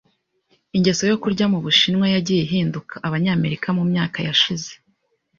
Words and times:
Ingeso 0.75 1.03
yo 1.11 1.19
kurya 1.23 1.45
mubushinwa 1.51 2.05
yagiye 2.15 2.41
ihinduka 2.43 2.93
Abanyamerika 3.07 3.67
mumyaka 3.77 4.17
yashize. 4.27 4.71